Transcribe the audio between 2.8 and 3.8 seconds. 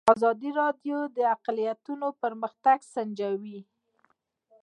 سنجولی.